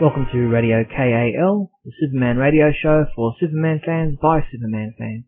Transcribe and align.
Welcome 0.00 0.28
to 0.32 0.48
Radio 0.48 0.82
KAL, 0.82 1.70
the 1.84 1.92
Superman 2.00 2.38
radio 2.38 2.72
show 2.72 3.04
for 3.14 3.34
Superman 3.38 3.82
fans 3.84 4.16
by 4.16 4.40
Superman 4.50 4.94
fans. 4.96 5.24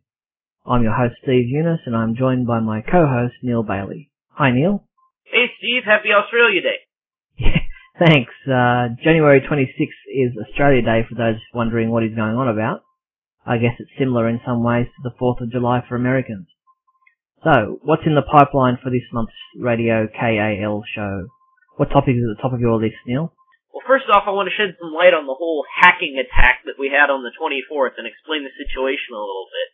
I'm 0.65 0.83
your 0.83 0.97
host 0.97 1.17
Steve 1.23 1.45
Younis 1.45 1.85
and 1.85 1.95
I'm 1.95 2.17
joined 2.17 2.47
by 2.47 2.61
my 2.61 2.81
co-host 2.81 3.35
Neil 3.43 3.63
Bailey. 3.63 4.11
Hi 4.31 4.51
Neil. 4.51 4.89
Hey 5.25 5.53
Steve, 5.59 5.83
happy 5.85 6.09
Australia 6.09 6.63
Day. 6.63 7.45
Thanks. 7.99 8.33
Uh, 8.49 8.97
January 9.05 9.43
26th 9.43 10.09
is 10.09 10.33
Australia 10.49 10.81
Day 10.81 11.05
for 11.07 11.17
those 11.17 11.39
wondering 11.53 11.91
what 11.91 12.05
is 12.05 12.17
going 12.17 12.37
on 12.37 12.49
about. 12.49 12.81
I 13.45 13.59
guess 13.59 13.77
it's 13.79 13.91
similar 13.99 14.27
in 14.27 14.41
some 14.47 14.65
ways 14.65 14.87
to 14.87 15.03
the 15.05 15.15
4th 15.21 15.43
of 15.43 15.53
July 15.53 15.85
for 15.87 15.97
Americans. 15.97 16.47
So, 17.45 17.79
what's 17.83 18.07
in 18.07 18.15
the 18.15 18.23
pipeline 18.23 18.79
for 18.83 18.89
this 18.89 19.05
month's 19.13 19.35
Radio 19.55 20.09
KAL 20.09 20.83
show? 20.95 21.27
What 21.77 21.91
topic 21.91 22.17
is 22.17 22.25
at 22.25 22.37
the 22.37 22.41
top 22.41 22.55
of 22.55 22.61
your 22.61 22.81
list, 22.81 22.97
Neil? 23.07 23.35
Well, 23.73 23.89
first 23.89 24.05
off, 24.13 24.29
I 24.29 24.37
want 24.37 24.53
to 24.53 24.55
shed 24.55 24.77
some 24.77 24.93
light 24.93 25.17
on 25.17 25.25
the 25.25 25.35
whole 25.35 25.65
hacking 25.65 26.21
attack 26.21 26.69
that 26.69 26.77
we 26.77 26.93
had 26.93 27.09
on 27.09 27.25
the 27.25 27.33
24th 27.33 27.97
and 27.97 28.05
explain 28.05 28.45
the 28.45 28.53
situation 28.53 29.17
a 29.17 29.25
little 29.25 29.49
bit. 29.49 29.69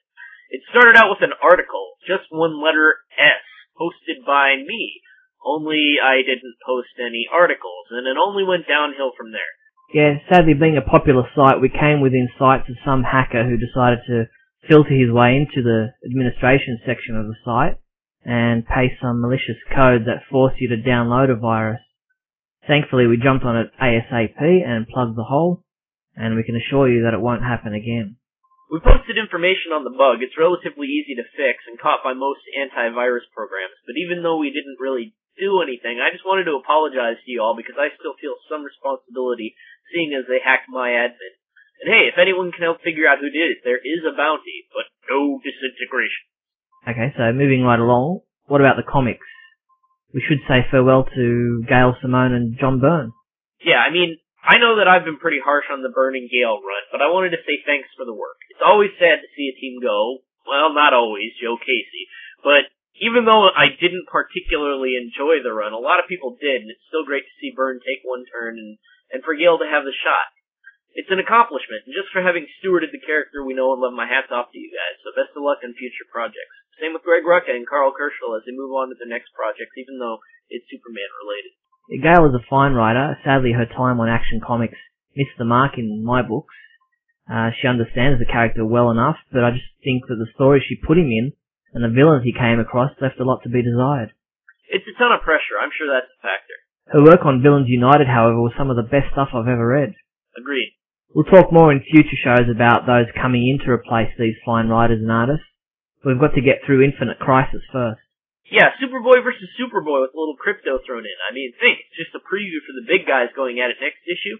It 0.55 0.63
started 0.71 0.95
out 0.95 1.11
with 1.11 1.21
an 1.27 1.35
article, 1.43 1.99
just 2.07 2.31
one 2.31 2.63
letter 2.63 3.03
S, 3.19 3.43
posted 3.75 4.23
by 4.23 4.55
me. 4.55 5.03
Only 5.43 5.99
I 5.99 6.23
didn't 6.23 6.63
post 6.63 6.95
any 7.03 7.27
articles, 7.27 7.91
and 7.91 8.07
it 8.07 8.17
only 8.17 8.47
went 8.47 8.71
downhill 8.71 9.13
from 9.19 9.35
there. 9.35 9.53
Yeah, 9.93 10.23
sadly 10.31 10.55
being 10.55 10.79
a 10.79 10.83
popular 10.83 11.27
site, 11.35 11.61
we 11.61 11.69
came 11.69 12.01
within 12.01 12.31
sight 12.39 12.71
of 12.71 12.79
some 12.85 13.03
hacker 13.03 13.45
who 13.45 13.59
decided 13.59 14.07
to 14.07 14.31
filter 14.69 14.95
his 14.95 15.11
way 15.11 15.37
into 15.37 15.63
the 15.63 15.91
administration 16.07 16.79
section 16.87 17.17
of 17.17 17.27
the 17.27 17.37
site 17.45 17.79
and 18.25 18.67
paste 18.67 19.01
some 19.01 19.21
malicious 19.21 19.57
code 19.75 20.05
that 20.07 20.29
forced 20.31 20.61
you 20.61 20.69
to 20.69 20.77
download 20.77 21.31
a 21.31 21.37
virus. 21.37 21.81
Thankfully, 22.69 23.09
we 23.09 23.17
jumped 23.17 23.49
on 23.49 23.57
it 23.57 23.73
ASAP 23.81 24.37
and 24.37 24.85
plugged 24.85 25.17
the 25.17 25.25
hole, 25.25 25.65
and 26.13 26.37
we 26.37 26.45
can 26.45 26.53
assure 26.53 26.85
you 26.85 27.09
that 27.09 27.17
it 27.17 27.25
won't 27.25 27.41
happen 27.41 27.73
again. 27.73 28.21
We 28.69 28.85
posted 28.85 29.17
information 29.17 29.73
on 29.73 29.89
the 29.89 29.97
bug. 29.97 30.21
It's 30.21 30.37
relatively 30.37 30.93
easy 30.93 31.17
to 31.17 31.25
fix 31.33 31.65
and 31.65 31.81
caught 31.81 32.05
by 32.05 32.13
most 32.13 32.45
antivirus 32.53 33.25
programs, 33.33 33.81
but 33.89 33.97
even 33.97 34.21
though 34.21 34.37
we 34.37 34.53
didn't 34.53 34.77
really 34.77 35.17
do 35.41 35.65
anything, 35.65 35.97
I 35.97 36.13
just 36.13 36.29
wanted 36.29 36.45
to 36.45 36.61
apologize 36.61 37.17
to 37.17 37.31
you 37.33 37.41
all 37.41 37.57
because 37.57 37.81
I 37.81 37.89
still 37.97 38.13
feel 38.21 38.37
some 38.53 38.61
responsibility 38.61 39.57
seeing 39.89 40.13
as 40.13 40.29
they 40.29 40.45
hacked 40.45 40.69
my 40.69 40.93
admin. 40.93 41.35
And 41.81 41.89
hey, 41.89 42.13
if 42.13 42.21
anyone 42.21 42.53
can 42.53 42.69
help 42.69 42.85
figure 42.85 43.09
out 43.09 43.25
who 43.25 43.33
did 43.33 43.57
it, 43.57 43.65
there 43.65 43.81
is 43.81 44.05
a 44.05 44.13
bounty, 44.13 44.69
but 44.77 44.85
no 45.09 45.41
disintegration. 45.41 46.29
Okay, 46.85 47.17
so 47.17 47.33
moving 47.33 47.65
right 47.65 47.81
along, 47.81 48.21
what 48.45 48.61
about 48.61 48.77
the 48.77 48.85
comics? 48.85 49.25
We 50.15 50.25
should 50.25 50.41
say 50.49 50.65
farewell 50.71 51.05
to 51.05 51.65
Gail 51.69 51.97
Simone 52.01 52.33
and 52.33 52.57
John 52.59 52.81
Byrne. 52.81 53.13
Yeah, 53.61 53.85
I 53.85 53.93
mean, 53.93 54.17
I 54.41 54.57
know 54.57 54.81
that 54.81 54.89
I've 54.89 55.05
been 55.05 55.21
pretty 55.21 55.43
harsh 55.43 55.69
on 55.69 55.83
the 55.83 55.93
Byrne 55.93 56.17
and 56.17 56.31
Gail 56.31 56.63
run, 56.65 56.85
but 56.89 57.05
I 57.05 57.13
wanted 57.13 57.37
to 57.37 57.45
say 57.45 57.61
thanks 57.67 57.93
for 57.93 58.09
the 58.09 58.17
work. 58.17 58.41
It's 58.49 58.65
always 58.65 58.95
sad 58.97 59.21
to 59.21 59.29
see 59.37 59.53
a 59.53 59.59
team 59.61 59.83
go. 59.85 60.25
Well, 60.49 60.73
not 60.73 60.97
always, 60.97 61.37
Joe 61.37 61.61
Casey. 61.61 62.09
But 62.41 62.73
even 63.05 63.29
though 63.29 63.53
I 63.53 63.77
didn't 63.77 64.09
particularly 64.09 64.97
enjoy 64.97 65.45
the 65.45 65.53
run, 65.53 65.77
a 65.77 65.83
lot 65.83 66.01
of 66.01 66.09
people 66.09 66.41
did, 66.41 66.65
and 66.65 66.71
it's 66.73 66.87
still 66.89 67.05
great 67.05 67.29
to 67.29 67.39
see 67.43 67.53
Byrne 67.53 67.85
take 67.85 68.01
one 68.01 68.25
turn 68.33 68.57
and, 68.57 68.81
and 69.13 69.21
for 69.21 69.37
Gail 69.37 69.61
to 69.61 69.69
have 69.69 69.85
the 69.85 69.93
shot 69.93 70.33
it's 70.97 71.13
an 71.13 71.21
accomplishment. 71.21 71.85
And 71.85 71.95
just 71.97 72.13
for 72.13 72.25
having 72.25 72.49
stewarded 72.59 72.93
the 72.93 73.03
character 73.03 73.45
we 73.45 73.57
know 73.57 73.73
and 73.73 73.81
love, 73.81 73.97
my 73.97 74.09
hat's 74.09 74.33
off 74.33 74.53
to 74.53 74.61
you 74.61 74.73
guys. 74.73 74.97
So 75.03 75.13
best 75.13 75.37
of 75.37 75.45
luck 75.45 75.61
in 75.63 75.77
future 75.77 76.09
projects. 76.09 76.55
Same 76.81 76.95
with 76.95 77.03
Greg 77.03 77.27
Rucka 77.27 77.53
and 77.53 77.67
Karl 77.67 77.91
Kerschl 77.91 78.39
as 78.39 78.47
they 78.47 78.55
move 78.55 78.73
on 78.73 78.89
to 78.89 78.97
their 78.97 79.11
next 79.11 79.35
projects, 79.35 79.75
even 79.77 79.99
though 79.99 80.23
it's 80.49 80.67
Superman 80.71 81.11
related. 81.21 81.53
Gail 82.03 82.29
is 82.29 82.37
a 82.37 82.45
fine 82.49 82.73
writer. 82.77 83.17
Sadly, 83.25 83.53
her 83.53 83.67
time 83.67 83.99
on 83.99 84.09
Action 84.09 84.41
Comics 84.45 84.79
missed 85.17 85.35
the 85.39 85.49
mark 85.49 85.77
in 85.77 86.05
my 86.05 86.23
books. 86.23 86.55
Uh, 87.29 87.51
she 87.61 87.69
understands 87.69 88.21
the 88.21 88.29
character 88.29 88.65
well 88.65 88.91
enough, 88.91 89.17
but 89.33 89.45
I 89.45 89.51
just 89.53 89.69
think 89.85 90.07
that 90.09 90.17
the 90.17 90.31
story 90.35 90.65
she 90.65 90.77
put 90.81 90.97
him 90.97 91.13
in 91.13 91.33
and 91.75 91.85
the 91.85 91.93
villains 91.93 92.25
he 92.25 92.33
came 92.33 92.61
across 92.61 92.93
left 93.01 93.21
a 93.21 93.25
lot 93.25 93.43
to 93.45 93.53
be 93.53 93.61
desired. 93.61 94.13
It's 94.69 94.89
a 94.89 94.97
ton 94.97 95.13
of 95.13 95.21
pressure. 95.25 95.61
I'm 95.61 95.73
sure 95.77 95.89
that's 95.89 96.09
a 96.09 96.21
factor. 96.25 96.57
Her 96.89 97.05
work 97.05 97.25
on 97.25 97.43
Villains 97.43 97.69
United, 97.69 98.09
however, 98.09 98.41
was 98.41 98.57
some 98.57 98.71
of 98.71 98.77
the 98.77 98.89
best 98.89 99.13
stuff 99.13 99.29
I've 99.37 99.49
ever 99.49 99.67
read. 99.67 99.93
Agreed. 100.37 100.73
We'll 101.19 101.27
talk 101.27 101.51
more 101.51 101.75
in 101.75 101.83
future 101.83 102.15
shows 102.15 102.47
about 102.47 102.87
those 102.87 103.11
coming 103.11 103.43
in 103.43 103.59
to 103.67 103.75
replace 103.75 104.15
these 104.15 104.39
fine 104.47 104.71
writers 104.71 105.03
and 105.03 105.11
artists. 105.11 105.51
We've 106.07 106.15
got 106.15 106.39
to 106.39 106.47
get 106.47 106.63
through 106.63 106.87
Infinite 106.87 107.19
Crisis 107.19 107.59
first. 107.75 107.99
Yeah, 108.47 108.71
Superboy 108.79 109.19
versus 109.27 109.51
Superboy 109.59 110.07
with 110.07 110.15
a 110.15 110.21
little 110.23 110.39
Krypto 110.39 110.79
thrown 110.87 111.03
in. 111.03 111.19
I 111.27 111.35
mean, 111.35 111.51
think, 111.59 111.83
it's 111.83 112.07
just 112.07 112.15
a 112.15 112.23
preview 112.23 112.63
for 112.63 112.71
the 112.71 112.87
big 112.87 113.03
guys 113.03 113.35
going 113.35 113.59
at 113.59 113.75
it 113.75 113.83
next 113.83 114.07
issue. 114.07 114.39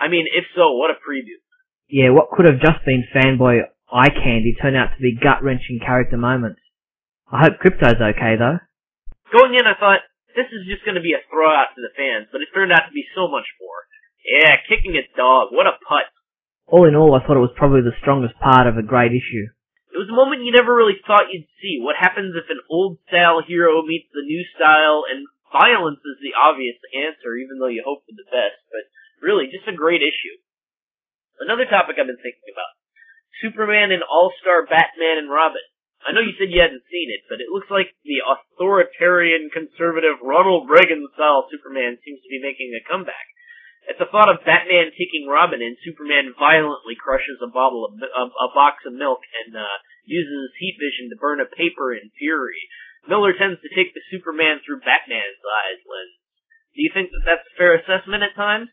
I 0.00 0.08
mean, 0.08 0.32
if 0.32 0.48
so, 0.56 0.72
what 0.80 0.88
a 0.88 0.96
preview. 0.96 1.36
Yeah, 1.92 2.16
what 2.16 2.32
could 2.32 2.48
have 2.48 2.64
just 2.64 2.80
been 2.88 3.04
fanboy 3.12 3.60
eye 3.92 4.16
candy 4.16 4.56
turned 4.56 4.80
out 4.80 4.96
to 4.96 5.00
be 5.04 5.20
gut-wrenching 5.20 5.84
character 5.84 6.16
moments. 6.16 6.64
I 7.28 7.44
hope 7.44 7.60
Krypto's 7.60 8.00
okay 8.00 8.40
though. 8.40 8.64
Going 9.28 9.60
in, 9.60 9.68
I 9.68 9.76
thought, 9.76 10.00
this 10.32 10.48
is 10.56 10.64
just 10.72 10.88
going 10.88 10.96
to 10.96 11.04
be 11.04 11.12
a 11.12 11.20
throwout 11.28 11.76
to 11.76 11.84
the 11.84 11.92
fans, 11.92 12.32
but 12.32 12.40
it 12.40 12.48
turned 12.56 12.72
out 12.72 12.88
to 12.88 12.96
be 12.96 13.04
so 13.12 13.28
much 13.28 13.44
more. 13.60 13.91
Yeah, 14.24 14.54
kicking 14.68 14.94
a 14.94 15.04
dog. 15.16 15.50
What 15.50 15.66
a 15.66 15.74
putt. 15.82 16.06
All 16.66 16.86
in 16.86 16.94
all, 16.94 17.14
I 17.14 17.20
thought 17.20 17.36
it 17.36 17.44
was 17.44 17.58
probably 17.58 17.82
the 17.82 17.98
strongest 18.00 18.38
part 18.38 18.70
of 18.70 18.78
a 18.78 18.86
great 18.86 19.12
issue. 19.12 19.50
It 19.92 20.00
was 20.00 20.08
a 20.08 20.16
moment 20.16 20.46
you 20.46 20.56
never 20.56 20.72
really 20.72 20.96
thought 21.04 21.28
you'd 21.28 21.50
see. 21.60 21.82
What 21.82 22.00
happens 22.00 22.32
if 22.32 22.48
an 22.48 22.64
old 22.70 22.96
style 23.10 23.44
hero 23.44 23.84
meets 23.84 24.08
the 24.14 24.24
new 24.24 24.40
style, 24.56 25.04
and 25.04 25.28
violence 25.52 26.00
is 26.00 26.16
the 26.24 26.32
obvious 26.32 26.80
answer, 26.96 27.36
even 27.36 27.60
though 27.60 27.68
you 27.68 27.84
hope 27.84 28.08
for 28.08 28.16
the 28.16 28.30
best. 28.32 28.62
But 28.72 28.88
really, 29.20 29.52
just 29.52 29.68
a 29.68 29.76
great 29.76 30.00
issue. 30.00 30.40
Another 31.42 31.68
topic 31.68 32.00
I've 32.00 32.08
been 32.08 32.22
thinking 32.22 32.48
about. 32.54 32.72
Superman 33.44 33.92
and 33.92 34.06
All-Star 34.06 34.64
Batman 34.64 35.18
and 35.18 35.28
Robin. 35.28 35.66
I 36.06 36.14
know 36.14 36.22
you 36.22 36.34
said 36.38 36.50
you 36.50 36.62
hadn't 36.62 36.88
seen 36.90 37.10
it, 37.10 37.26
but 37.28 37.42
it 37.42 37.50
looks 37.50 37.70
like 37.70 37.94
the 38.06 38.22
authoritarian, 38.22 39.50
conservative, 39.52 40.18
Ronald 40.22 40.70
Reagan 40.70 41.06
style 41.14 41.46
Superman 41.50 41.98
seems 42.02 42.22
to 42.22 42.32
be 42.32 42.42
making 42.42 42.74
a 42.74 42.82
comeback. 42.86 43.31
At 43.88 43.98
the 43.98 44.06
thought 44.06 44.30
of 44.30 44.46
Batman 44.46 44.94
taking 44.94 45.26
Robin 45.26 45.60
and 45.60 45.76
Superman 45.82 46.34
violently 46.38 46.94
crushes 46.94 47.42
a 47.42 47.50
bottle 47.50 47.84
of 47.84 47.98
a, 47.98 48.24
a 48.30 48.50
box 48.54 48.86
of 48.86 48.94
milk 48.94 49.20
and 49.42 49.56
uh, 49.56 49.76
uses 50.06 50.30
his 50.30 50.58
heat 50.58 50.78
vision 50.78 51.10
to 51.10 51.18
burn 51.18 51.42
a 51.42 51.50
paper 51.50 51.92
in 51.92 52.14
fury, 52.18 52.68
Miller 53.08 53.34
tends 53.34 53.58
to 53.60 53.74
take 53.74 53.94
the 53.94 54.04
Superman 54.10 54.62
through 54.62 54.86
Batman's 54.86 55.42
eyes 55.42 55.82
lens. 55.82 56.18
Do 56.74 56.82
you 56.82 56.90
think 56.94 57.10
that 57.10 57.26
that's 57.26 57.46
a 57.50 57.58
fair 57.58 57.74
assessment 57.74 58.22
at 58.22 58.38
times? 58.38 58.70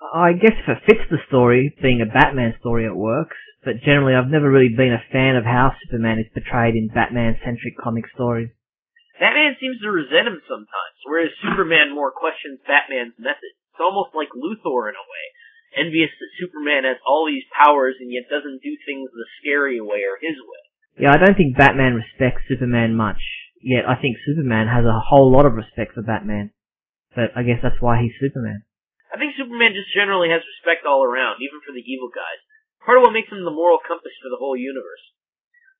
I 0.00 0.32
guess 0.32 0.56
if 0.56 0.68
it 0.68 0.84
fits 0.84 1.06
the 1.08 1.20
story, 1.28 1.72
being 1.80 2.00
a 2.00 2.08
Batman 2.08 2.56
story, 2.60 2.84
it 2.84 2.96
works. 2.96 3.36
But 3.64 3.80
generally, 3.84 4.14
I've 4.14 4.30
never 4.30 4.50
really 4.50 4.72
been 4.72 4.92
a 4.92 5.08
fan 5.12 5.36
of 5.36 5.44
how 5.44 5.72
Superman 5.84 6.20
is 6.20 6.32
portrayed 6.32 6.76
in 6.76 6.88
Batman-centric 6.88 7.76
comic 7.80 8.04
stories. 8.14 8.50
Batman 9.18 9.56
seems 9.60 9.80
to 9.80 9.90
resent 9.90 10.28
him 10.28 10.40
sometimes, 10.44 10.96
whereas 11.08 11.32
Superman 11.40 11.94
more 11.94 12.12
questions 12.12 12.60
Batman's 12.68 13.16
methods. 13.18 13.55
It's 13.76 13.84
almost 13.84 14.16
like 14.16 14.32
Luthor 14.32 14.88
in 14.88 14.96
a 14.96 15.04
way. 15.04 15.24
Envious 15.76 16.08
that 16.08 16.36
Superman 16.40 16.88
has 16.88 16.96
all 17.04 17.28
these 17.28 17.44
powers 17.52 18.00
and 18.00 18.08
yet 18.08 18.24
doesn't 18.32 18.64
do 18.64 18.72
things 18.88 19.12
the 19.12 19.28
scary 19.36 19.84
way 19.84 20.08
or 20.08 20.16
his 20.16 20.40
way. 20.40 20.64
Yeah, 20.96 21.12
I 21.12 21.20
don't 21.20 21.36
think 21.36 21.60
Batman 21.60 22.00
respects 22.00 22.48
Superman 22.48 22.96
much. 22.96 23.20
Yet 23.60 23.84
I 23.84 24.00
think 24.00 24.16
Superman 24.24 24.64
has 24.72 24.88
a 24.88 24.96
whole 24.96 25.28
lot 25.28 25.44
of 25.44 25.60
respect 25.60 25.92
for 25.92 26.00
Batman. 26.00 26.56
But 27.12 27.36
I 27.36 27.44
guess 27.44 27.60
that's 27.60 27.84
why 27.84 28.00
he's 28.00 28.16
Superman. 28.16 28.64
I 29.12 29.20
think 29.20 29.36
Superman 29.36 29.76
just 29.76 29.92
generally 29.92 30.32
has 30.32 30.40
respect 30.40 30.88
all 30.88 31.04
around, 31.04 31.44
even 31.44 31.60
for 31.60 31.76
the 31.76 31.84
evil 31.84 32.08
guys. 32.08 32.40
Part 32.80 32.96
of 32.96 33.04
what 33.04 33.12
makes 33.12 33.28
him 33.28 33.44
the 33.44 33.52
moral 33.52 33.76
compass 33.76 34.16
for 34.24 34.32
the 34.32 34.40
whole 34.40 34.56
universe. 34.56 35.04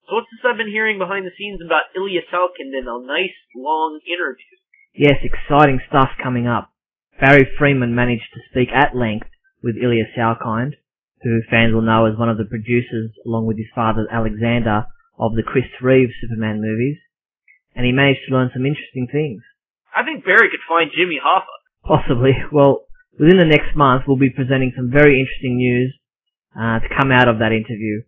So 0.05 0.21
what's 0.21 0.29
this 0.29 0.45
I've 0.45 0.61
been 0.61 0.69
hearing 0.69 1.01
behind 1.01 1.25
the 1.25 1.33
scenes 1.33 1.65
about 1.65 1.97
Ilya 1.97 2.29
Salkind 2.29 2.77
in 2.77 2.85
a 2.85 3.01
nice 3.01 3.41
long 3.57 4.05
interview? 4.05 4.53
Yes, 4.93 5.25
exciting 5.25 5.81
stuff 5.89 6.13
coming 6.21 6.45
up. 6.45 6.76
Barry 7.21 7.49
Freiman 7.59 7.95
managed 7.95 8.29
to 8.35 8.41
speak 8.51 8.69
at 8.75 8.95
length 8.95 9.29
with 9.63 9.77
Ilya 9.77 10.05
Salkind, 10.17 10.73
who 11.23 11.41
fans 11.51 11.73
will 11.73 11.83
know 11.83 12.07
as 12.07 12.19
one 12.19 12.29
of 12.29 12.37
the 12.37 12.45
producers, 12.45 13.11
along 13.25 13.47
with 13.47 13.57
his 13.57 13.73
father 13.75 14.07
Alexander, 14.11 14.87
of 15.19 15.35
the 15.35 15.43
Chris 15.43 15.65
Reeve 15.81 16.11
Superman 16.21 16.61
movies, 16.61 16.99
and 17.75 17.87
he 17.87 17.93
managed 17.93 18.21
to 18.29 18.35
learn 18.35 18.51
some 18.53 18.67
interesting 18.67 19.09
things. 19.11 19.43
I 19.97 20.05
think 20.05 20.25
Barry 20.25 20.53
could 20.53 20.65
find 20.69 20.93
Jimmy 20.93 21.17
Hoffa. 21.17 21.57
Possibly. 21.85 22.37
Well, 22.53 22.85
within 23.19 23.39
the 23.39 23.49
next 23.49 23.75
month, 23.75 24.05
we'll 24.07 24.21
be 24.21 24.31
presenting 24.31 24.73
some 24.77 24.93
very 24.93 25.21
interesting 25.21 25.57
news 25.57 25.97
uh, 26.53 26.81
to 26.85 26.89
come 26.93 27.11
out 27.11 27.29
of 27.29 27.41
that 27.41 27.57
interview, 27.57 28.05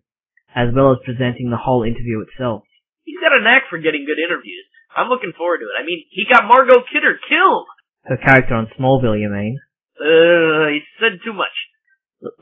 as 0.54 0.69
well 0.76 0.93
as 0.93 1.00
presenting 1.04 1.49
the 1.49 1.56
whole 1.56 1.82
interview 1.82 2.20
itself. 2.20 2.69
He's 3.04 3.20
got 3.20 3.32
a 3.32 3.40
knack 3.40 3.72
for 3.72 3.81
getting 3.81 4.04
good 4.04 4.20
interviews. 4.20 4.69
I'm 4.93 5.08
looking 5.08 5.32
forward 5.32 5.64
to 5.64 5.69
it. 5.72 5.81
I 5.81 5.84
mean, 5.84 6.04
he 6.12 6.28
got 6.28 6.44
Margot 6.44 6.84
Kidder 6.93 7.16
killed. 7.25 7.69
Her 8.08 8.16
character 8.16 8.55
on 8.55 8.69
Smallville, 8.78 9.20
you 9.20 9.28
mean? 9.28 9.60
Uh, 10.00 10.69
he 10.72 10.81
said 10.99 11.20
too 11.25 11.32
much. 11.32 11.52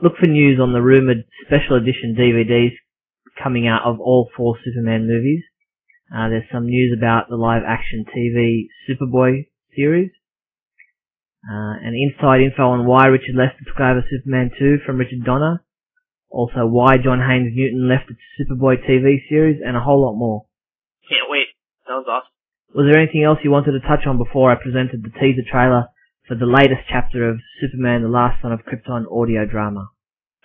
Look 0.02 0.16
for 0.18 0.26
news 0.26 0.60
on 0.60 0.72
the 0.72 0.80
rumored 0.80 1.24
special 1.44 1.76
edition 1.76 2.16
DVDs 2.18 2.72
coming 3.42 3.66
out 3.66 3.82
of 3.84 4.00
all 4.00 4.30
four 4.36 4.56
Superman 4.64 5.06
movies. 5.06 5.42
Uh, 6.14 6.28
there's 6.28 6.48
some 6.52 6.66
news 6.66 6.96
about 6.96 7.28
the 7.28 7.36
live 7.36 7.62
action 7.66 8.04
TV 8.06 8.68
Superboy 8.88 9.48
series. 9.74 10.10
uh, 11.46 11.74
and 11.82 11.94
inside 11.94 12.40
info 12.42 12.62
on 12.74 12.86
why 12.86 13.06
Richard 13.06 13.34
Lester 13.34 13.62
took 13.66 13.78
over 13.80 14.02
Superman 14.10 14.50
2 14.58 14.78
from 14.86 14.98
Richard 14.98 15.24
Donner, 15.24 15.62
also 16.30 16.66
why 16.66 16.96
John 17.02 17.20
Haymes 17.20 17.52
Newton 17.54 17.88
left 17.88 18.08
the 18.08 18.16
Superboy 18.38 18.82
TV 18.88 19.18
series, 19.28 19.60
and 19.64 19.76
a 19.76 19.80
whole 19.80 20.02
lot 20.02 20.16
more. 20.16 20.46
Can't 21.08 21.30
wait. 21.30 21.46
Sounds 21.86 22.06
awesome. 22.08 22.30
Was 22.76 22.84
there 22.84 23.00
anything 23.00 23.24
else 23.24 23.40
you 23.40 23.48
wanted 23.48 23.72
to 23.72 23.88
touch 23.88 24.04
on 24.04 24.20
before 24.20 24.52
I 24.52 24.60
presented 24.60 25.00
the 25.00 25.08
teaser 25.16 25.48
trailer 25.48 25.88
for 26.28 26.36
the 26.36 26.44
latest 26.44 26.84
chapter 26.92 27.24
of 27.24 27.40
Superman 27.56 28.04
The 28.04 28.12
Last 28.12 28.44
Son 28.44 28.52
of 28.52 28.68
Krypton 28.68 29.08
audio 29.08 29.48
drama? 29.48 29.96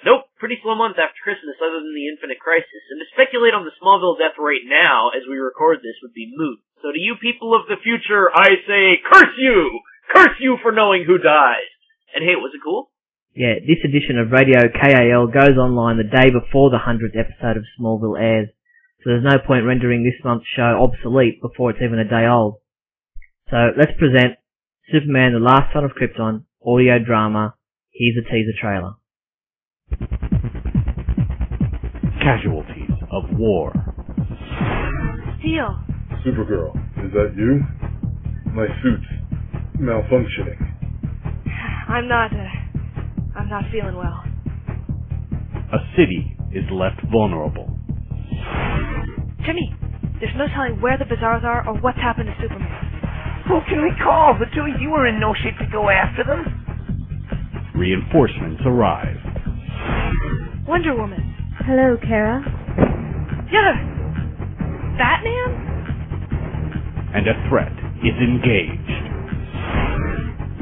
Nope, 0.07 0.31
pretty 0.39 0.55
slow 0.63 0.79
month 0.79 0.95
after 0.95 1.19
Christmas 1.27 1.59
other 1.59 1.83
than 1.83 1.91
the 1.91 2.07
Infinite 2.07 2.39
Crisis, 2.39 2.87
and 2.87 3.03
to 3.03 3.11
speculate 3.11 3.51
on 3.51 3.67
the 3.67 3.75
Smallville 3.75 4.15
death 4.15 4.39
right 4.39 4.63
now 4.63 5.11
as 5.11 5.27
we 5.27 5.43
record 5.43 5.83
this 5.83 5.99
would 5.99 6.15
be 6.15 6.31
moot. 6.31 6.63
So 6.79 6.95
to 6.95 7.03
you 7.03 7.19
people 7.19 7.51
of 7.51 7.67
the 7.67 7.75
future, 7.83 8.31
I 8.31 8.63
say, 8.63 9.03
curse 9.03 9.35
you! 9.35 9.83
Curse 10.15 10.39
you 10.39 10.55
for 10.63 10.71
knowing 10.71 11.03
who 11.03 11.19
dies! 11.19 11.67
And 12.15 12.23
hey, 12.23 12.39
was 12.39 12.55
it 12.55 12.63
cool? 12.63 12.95
Yeah, 13.35 13.59
this 13.59 13.83
edition 13.83 14.15
of 14.15 14.31
Radio 14.31 14.71
KAL 14.71 15.35
goes 15.35 15.59
online 15.59 15.99
the 15.99 16.07
day 16.07 16.31
before 16.31 16.71
the 16.71 16.79
100th 16.79 17.11
episode 17.11 17.59
of 17.59 17.67
Smallville 17.75 18.15
airs, 18.15 18.55
so 19.03 19.09
there's 19.09 19.23
no 19.23 19.39
point 19.45 19.65
rendering 19.65 20.03
this 20.03 20.23
month's 20.23 20.45
show 20.55 20.77
obsolete 20.79 21.41
before 21.41 21.71
it's 21.71 21.81
even 21.83 21.97
a 21.97 22.07
day 22.07 22.27
old. 22.29 22.57
So 23.49 23.57
let's 23.75 23.91
present 23.97 24.37
Superman 24.91 25.33
The 25.33 25.39
Last 25.39 25.73
Son 25.73 25.83
of 25.83 25.91
Krypton 25.91 26.43
audio 26.63 26.99
drama. 27.03 27.55
Here's 27.89 28.15
a 28.23 28.29
teaser 28.29 28.53
trailer. 28.61 28.93
Casualties 32.21 32.91
of 33.11 33.23
war. 33.37 33.73
Steel. 35.39 35.81
Supergirl, 36.23 36.77
is 37.03 37.11
that 37.13 37.33
you? 37.35 37.61
My 38.53 38.67
suit's 38.83 39.03
malfunctioning. 39.79 40.61
I'm 41.89 42.07
not, 42.07 42.31
uh, 42.31 43.39
I'm 43.39 43.49
not 43.49 43.63
feeling 43.71 43.95
well. 43.95 44.23
A 45.73 45.79
city 45.97 46.37
is 46.53 46.63
left 46.71 47.01
vulnerable. 47.11 47.75
Jimmy, 49.45 49.73
there's 50.19 50.35
no 50.37 50.47
telling 50.53 50.79
where 50.81 50.97
the 50.97 51.05
Bizarros 51.05 51.43
are 51.43 51.67
or 51.67 51.73
what's 51.81 51.97
happened 51.97 52.29
to 52.29 52.35
Superman. 52.41 52.69
Who 53.47 53.59
can 53.67 53.81
we 53.83 53.91
call? 54.03 54.37
The 54.37 54.45
two 54.53 54.61
of 54.61 54.79
you 54.79 54.93
are 54.93 55.07
in 55.07 55.19
no 55.19 55.33
shape 55.33 55.57
to 55.59 55.65
go 55.71 55.89
after 55.89 56.23
them. 56.23 56.45
Reinforcements 57.75 58.61
arrive. 58.65 59.17
Wonder 60.67 60.95
Woman. 60.95 61.19
Hello, 61.65 61.97
Kara. 62.01 62.41
Yeah. 63.51 63.73
Batman? 64.97 65.49
And 67.13 67.27
a 67.27 67.33
threat 67.49 67.73
is 68.05 68.15
engaged. 68.21 69.01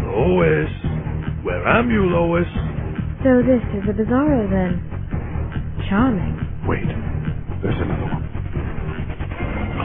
Lois! 0.08 0.72
Where 1.44 1.68
am 1.68 1.92
you, 1.92 2.06
Lois? 2.08 2.48
So 3.24 3.44
this 3.44 3.62
is 3.76 3.90
a 3.90 3.94
Bizarro 3.94 4.50
then. 4.50 4.82
Charming. 5.90 6.36
Wait, 6.68 6.88
there's 7.62 7.76
another 7.82 8.04
one. 8.04 8.09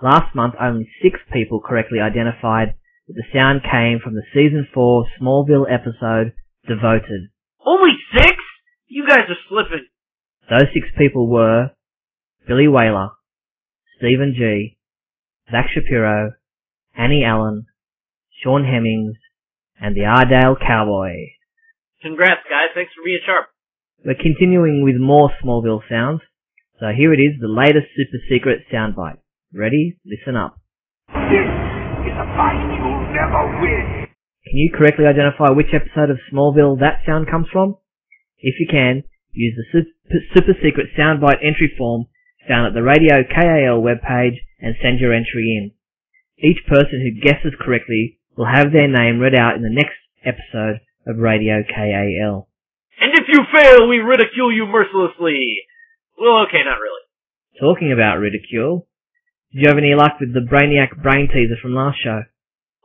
Last 0.00 0.34
month, 0.34 0.54
only 0.60 0.88
six 1.02 1.18
people 1.32 1.60
correctly 1.60 2.00
identified 2.00 2.74
that 3.08 3.14
the 3.14 3.28
sound 3.32 3.62
came 3.62 4.00
from 4.02 4.14
the 4.14 4.22
season 4.32 4.66
4 4.72 5.06
Smallville 5.20 5.66
episode, 5.68 6.32
Devoted. 6.66 7.28
Only 7.64 7.92
six? 8.14 8.36
You 8.86 9.06
guys 9.06 9.28
are 9.28 9.42
slipping. 9.48 9.86
Those 10.48 10.68
six 10.72 10.86
people 10.96 11.28
were 11.28 11.70
Billy 12.46 12.68
Whaler, 12.68 13.10
Stephen 13.98 14.34
G, 14.36 14.78
Zach 15.50 15.66
Shapiro, 15.74 16.32
Annie 16.96 17.24
Allen, 17.24 17.66
Sean 18.42 18.64
Hemmings, 18.64 19.16
and 19.80 19.94
the 19.94 20.02
Ardale 20.02 20.56
Cowboy. 20.58 21.37
Congrats, 22.00 22.46
guys. 22.48 22.70
Thanks 22.74 22.92
for 22.94 23.02
being 23.04 23.18
sharp. 23.26 23.50
We're 24.04 24.14
continuing 24.14 24.84
with 24.84 25.02
more 25.02 25.30
Smallville 25.42 25.82
sounds, 25.90 26.20
so 26.78 26.94
here 26.94 27.12
it 27.12 27.18
is, 27.18 27.40
the 27.40 27.50
latest 27.50 27.90
super 27.98 28.22
secret 28.30 28.62
soundbite. 28.72 29.18
Ready? 29.52 29.98
Listen 30.06 30.36
up. 30.36 30.60
This 31.10 31.42
is 32.06 32.14
a 32.14 32.28
fight 32.38 32.62
you'll 32.70 33.02
never 33.10 33.42
win. 33.58 34.06
Can 34.46 34.56
you 34.56 34.70
correctly 34.70 35.06
identify 35.06 35.50
which 35.50 35.74
episode 35.74 36.10
of 36.10 36.22
Smallville 36.30 36.78
that 36.78 37.02
sound 37.04 37.26
comes 37.28 37.48
from? 37.52 37.76
If 38.38 38.60
you 38.60 38.68
can, 38.70 39.02
use 39.32 39.58
the 39.58 39.66
super, 39.74 40.22
super 40.34 40.54
secret 40.62 40.94
soundbite 40.96 41.42
entry 41.42 41.74
form 41.76 42.06
found 42.46 42.68
at 42.68 42.74
the 42.74 42.86
Radio 42.86 43.26
KAL 43.26 43.82
webpage 43.82 44.38
and 44.60 44.78
send 44.80 45.00
your 45.00 45.12
entry 45.12 45.50
in. 45.58 45.72
Each 46.38 46.64
person 46.68 47.02
who 47.02 47.20
guesses 47.20 47.58
correctly 47.58 48.20
will 48.36 48.46
have 48.46 48.70
their 48.70 48.86
name 48.86 49.18
read 49.18 49.34
out 49.34 49.56
in 49.56 49.62
the 49.62 49.74
next 49.74 49.98
episode 50.24 50.78
of 51.08 51.18
Radio 51.18 51.64
KAL. 51.64 52.48
And 53.00 53.12
if 53.14 53.26
you 53.28 53.40
fail, 53.52 53.88
we 53.88 53.98
ridicule 53.98 54.52
you 54.52 54.66
mercilessly. 54.66 55.64
Well, 56.18 56.44
okay, 56.46 56.62
not 56.64 56.78
really. 56.78 57.04
Talking 57.58 57.92
about 57.92 58.18
ridicule, 58.18 58.86
did 59.52 59.62
you 59.62 59.68
have 59.68 59.78
any 59.78 59.94
luck 59.94 60.20
with 60.20 60.34
the 60.34 60.46
Brainiac 60.46 61.02
brain 61.02 61.28
teaser 61.28 61.56
from 61.60 61.74
last 61.74 61.98
show? 62.02 62.22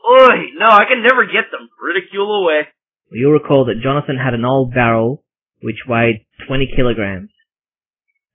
Oi, 0.06 0.36
no, 0.58 0.68
I 0.68 0.86
can 0.88 1.04
never 1.04 1.25
get 1.25 1.52
them. 1.52 1.70
Ridicule 1.81 2.44
away. 2.44 2.68
Well, 3.10 3.20
you'll 3.20 3.31
recall 3.31 3.65
that 3.65 3.84
Jonathan 3.84 4.18
had 4.18 4.34
an 4.34 4.46
old 4.46 4.74
barrel 4.74 5.24
which 5.62 5.88
weighed 5.88 6.25
20 6.48 6.74
kilograms. 6.75 7.30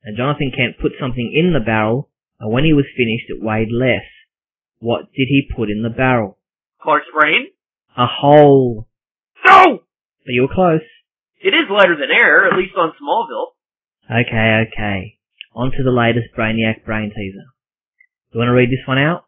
And 0.03 0.17
Jonathan 0.17 0.51
Kent 0.57 0.77
put 0.81 0.93
something 0.99 1.33
in 1.35 1.53
the 1.53 1.65
barrel, 1.65 2.09
and 2.41 2.51
when 2.51 2.65
he 2.65 2.73
was 2.73 2.87
finished 2.97 3.29
it 3.29 3.45
weighed 3.45 3.71
less. 3.71 4.07
What 4.79 5.13
did 5.13 5.29
he 5.29 5.51
put 5.55 5.71
in 5.71 5.83
the 5.83 5.91
barrel? 5.91 6.39
Clark's 6.81 7.07
brain? 7.15 7.49
A 7.97 8.07
hole. 8.07 8.88
No! 9.49 9.81
But 10.25 10.33
you 10.33 10.43
were 10.43 10.55
close. 10.55 10.85
It 11.41 11.55
is 11.55 11.71
lighter 11.71 11.97
than 11.97 12.11
air, 12.11 12.47
at 12.47 12.59
least 12.59 12.75
on 12.77 12.93
Smallville. 13.01 13.57
Okay, 14.11 14.67
okay. 14.69 15.19
On 15.55 15.71
to 15.71 15.83
the 15.83 15.91
latest 15.91 16.35
Brainiac 16.37 16.85
brain 16.85 17.11
teaser. 17.11 17.49
You 18.33 18.39
want 18.41 18.49
to 18.49 18.53
read 18.53 18.71
this 18.71 18.87
one 18.87 18.99
out? 18.99 19.25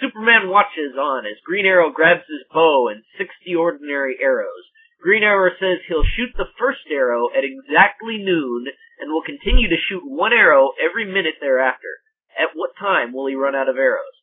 Superman 0.00 0.48
watches 0.48 0.96
on 0.98 1.26
as 1.26 1.38
Green 1.44 1.66
Arrow 1.66 1.90
grabs 1.92 2.26
his 2.26 2.42
bow 2.52 2.88
and 2.88 3.04
60 3.18 3.54
ordinary 3.54 4.16
arrows. 4.20 4.64
Green 5.00 5.22
Arrow 5.22 5.50
says 5.60 5.84
he'll 5.86 6.08
shoot 6.16 6.32
the 6.36 6.48
first 6.58 6.88
arrow 6.90 7.28
at 7.36 7.44
exactly 7.44 8.18
noon 8.18 8.66
and 8.98 9.12
will 9.12 9.22
continue 9.22 9.68
to 9.68 9.76
shoot 9.88 10.02
one 10.02 10.32
arrow 10.32 10.70
every 10.80 11.04
minute 11.04 11.36
thereafter. 11.40 12.00
At 12.34 12.56
what 12.56 12.70
time 12.80 13.12
will 13.12 13.26
he 13.28 13.34
run 13.36 13.54
out 13.54 13.68
of 13.68 13.76
arrows? 13.76 14.16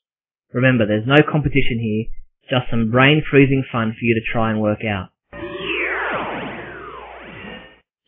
Remember, 0.51 0.85
there's 0.85 1.07
no 1.07 1.21
competition 1.23 1.79
here, 1.79 2.11
just 2.49 2.69
some 2.69 2.91
brain 2.91 3.23
freezing 3.29 3.63
fun 3.71 3.93
for 3.93 4.03
you 4.03 4.15
to 4.15 4.31
try 4.31 4.51
and 4.51 4.61
work 4.61 4.83
out. 4.85 5.09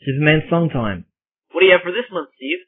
Superman 0.06 0.44
song 0.50 0.70
time. 0.70 1.06
What 1.52 1.62
do 1.62 1.68
you 1.68 1.72
have 1.72 1.82
for 1.82 1.92
this 1.92 2.12
month, 2.12 2.30
Steve? 2.36 2.60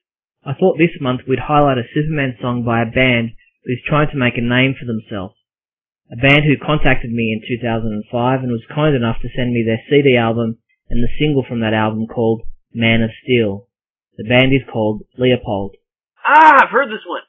I 0.45 0.53
thought 0.53 0.77
this 0.77 0.95
month 1.01 1.21
we'd 1.27 1.39
highlight 1.39 1.77
a 1.77 1.89
Superman 1.93 2.37
song 2.39 2.63
by 2.63 2.81
a 2.81 2.91
band 2.91 3.35
who's 3.65 3.81
trying 3.85 4.09
to 4.11 4.17
make 4.17 4.37
a 4.37 4.45
name 4.45 4.75
for 4.79 4.85
themselves. 4.85 5.35
A 6.13 6.15
band 6.15 6.45
who 6.45 6.55
contacted 6.55 7.11
me 7.11 7.33
in 7.33 7.41
2005 7.41 8.39
and 8.39 8.51
was 8.51 8.63
kind 8.69 8.95
enough 8.95 9.17
to 9.21 9.33
send 9.35 9.51
me 9.51 9.65
their 9.65 9.81
CD 9.89 10.15
album 10.15 10.59
and 10.87 11.01
the 11.01 11.09
single 11.19 11.43
from 11.43 11.61
that 11.61 11.73
album 11.73 12.05
called 12.05 12.43
Man 12.73 13.01
of 13.01 13.09
Steel. 13.23 13.67
The 14.17 14.29
band 14.29 14.53
is 14.53 14.61
called 14.71 15.01
Leopold. 15.17 15.75
Ah, 16.23 16.63
I've 16.63 16.69
heard 16.69 16.87
this 16.87 17.03
one. 17.07 17.25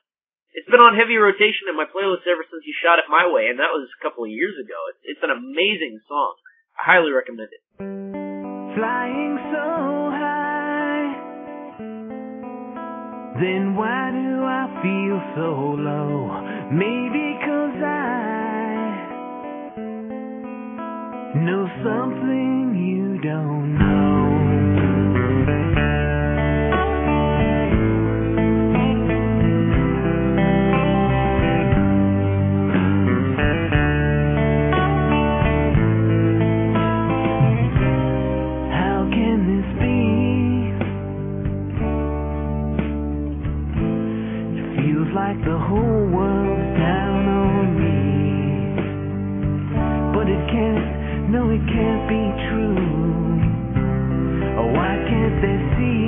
It's 0.56 0.68
been 0.72 0.80
on 0.80 0.96
heavy 0.96 1.16
rotation 1.20 1.68
in 1.68 1.76
my 1.76 1.84
playlist 1.84 2.24
ever 2.24 2.40
since 2.48 2.64
you 2.64 2.72
shot 2.80 2.98
it 2.98 3.04
my 3.12 3.28
way, 3.28 3.48
and 3.52 3.60
that 3.60 3.76
was 3.76 3.88
a 3.92 4.00
couple 4.02 4.24
of 4.24 4.30
years 4.30 4.56
ago. 4.56 4.78
It's, 4.88 5.02
it's 5.04 5.20
an 5.22 5.28
amazing 5.28 6.00
song. 6.08 6.32
I 6.80 6.96
highly 6.96 7.12
recommend 7.12 7.50
it. 7.52 7.60
Flying 7.76 9.36
so 9.52 9.68
high, 10.16 11.12
then 13.36 13.76
why 13.76 14.08
do 14.16 14.44
I 14.48 14.64
feel 14.80 15.20
so 15.36 15.76
low? 15.76 16.40
Maybe 16.72 17.36
'cause 17.44 17.76
I 17.84 18.96
know 21.44 21.68
something 21.84 22.80
you 22.80 23.20
don't 23.20 23.76
know. 23.78 24.15
decir. 55.40 56.05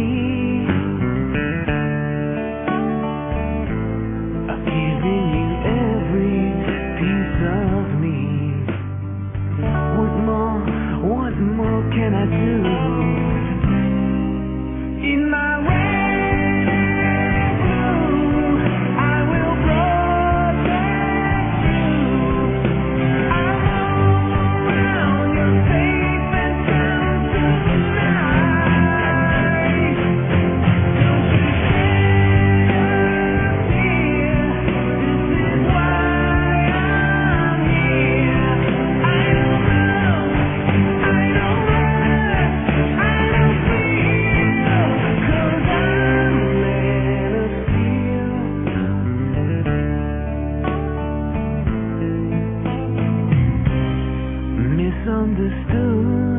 understood. 55.28 56.37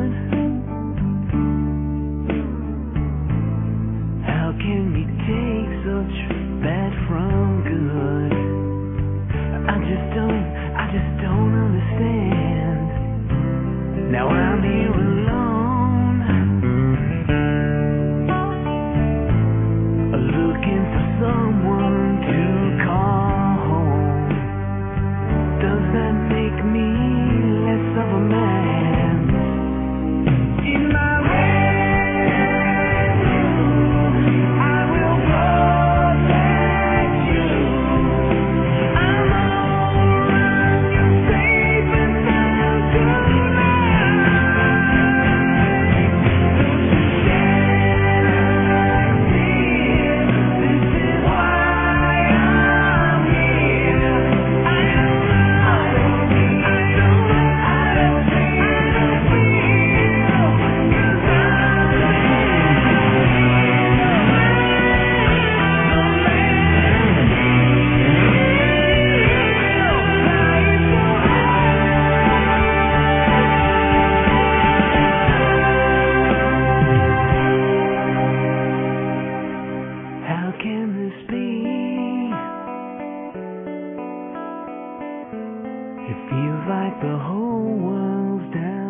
It 86.10 86.16
feels 86.28 86.66
like 86.68 87.00
the 87.00 87.18
whole 87.22 87.78
world's 87.78 88.52
down. 88.52 88.89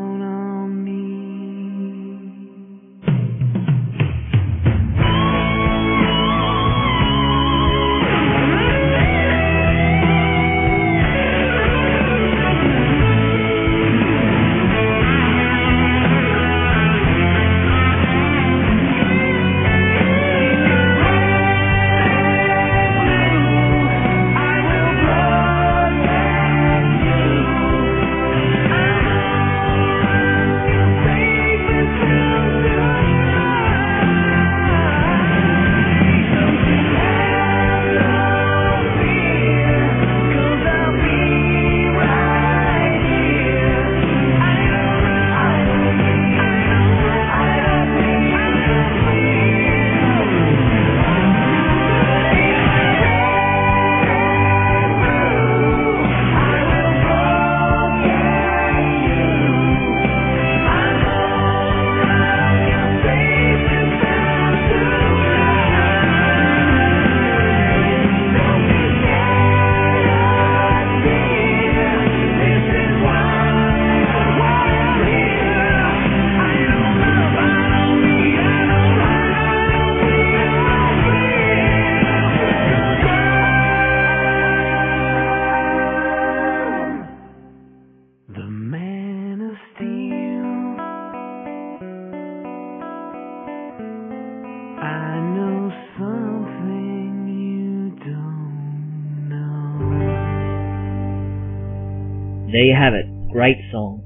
There 102.50 102.66
you 102.66 102.75
have 102.75 102.95
it. 102.95 103.07
Great 103.30 103.59
song. 103.71 104.02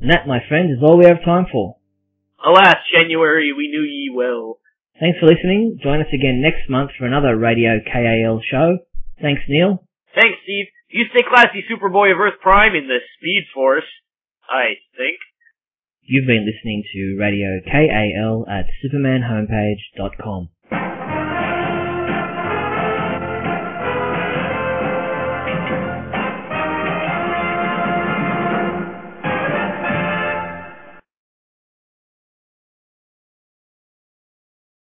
And 0.00 0.10
that, 0.10 0.28
my 0.28 0.38
friends, 0.48 0.70
is 0.70 0.82
all 0.82 0.98
we 0.98 1.06
have 1.06 1.24
time 1.24 1.46
for. 1.50 1.76
Alas, 2.44 2.76
January, 2.92 3.52
we 3.56 3.68
knew 3.68 3.82
ye 3.82 4.12
well. 4.14 4.58
Thanks 5.00 5.18
for 5.18 5.26
listening. 5.26 5.78
Join 5.82 6.00
us 6.00 6.12
again 6.14 6.40
next 6.40 6.70
month 6.70 6.92
for 6.96 7.06
another 7.06 7.36
Radio 7.36 7.80
KAL 7.82 8.40
show. 8.48 8.78
Thanks, 9.20 9.42
Neil. 9.48 9.82
Thanks, 10.14 10.38
Steve. 10.44 10.66
You 10.88 11.06
stay 11.10 11.26
classy, 11.26 11.64
Superboy 11.66 12.12
of 12.12 12.20
Earth 12.20 12.38
Prime 12.40 12.76
in 12.76 12.86
the 12.86 12.98
Speed 13.18 13.46
Force, 13.52 13.88
I 14.48 14.78
think. 14.96 15.18
You've 16.02 16.26
been 16.26 16.46
listening 16.46 16.84
to 16.92 17.16
Radio 17.18 17.58
KAL 17.66 18.46
at 18.48 18.66
supermanhomepage.com. 18.84 20.50